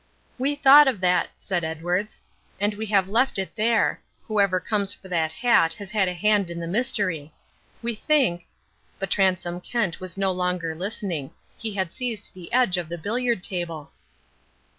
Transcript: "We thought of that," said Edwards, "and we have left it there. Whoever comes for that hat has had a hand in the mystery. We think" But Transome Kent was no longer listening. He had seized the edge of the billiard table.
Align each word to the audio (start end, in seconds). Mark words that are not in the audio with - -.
"We 0.39 0.55
thought 0.55 0.87
of 0.87 0.99
that," 1.01 1.29
said 1.39 1.63
Edwards, 1.63 2.23
"and 2.59 2.73
we 2.73 2.87
have 2.87 3.07
left 3.07 3.37
it 3.37 3.55
there. 3.55 4.01
Whoever 4.23 4.59
comes 4.59 4.95
for 4.95 5.07
that 5.09 5.31
hat 5.31 5.75
has 5.75 5.91
had 5.91 6.07
a 6.09 6.13
hand 6.15 6.49
in 6.49 6.59
the 6.59 6.65
mystery. 6.65 7.31
We 7.83 7.93
think" 7.93 8.47
But 8.99 9.11
Transome 9.11 9.61
Kent 9.61 9.99
was 9.99 10.17
no 10.17 10.31
longer 10.31 10.73
listening. 10.73 11.29
He 11.55 11.73
had 11.75 11.93
seized 11.93 12.33
the 12.33 12.51
edge 12.51 12.79
of 12.79 12.89
the 12.89 12.97
billiard 12.97 13.43
table. 13.43 13.91